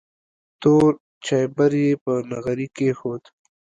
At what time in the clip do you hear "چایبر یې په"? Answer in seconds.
1.25-2.13